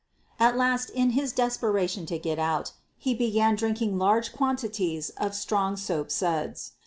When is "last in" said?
0.57-1.11